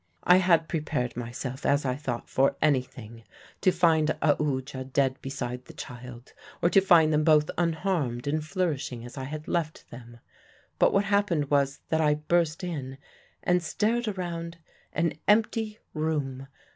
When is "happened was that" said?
11.05-12.01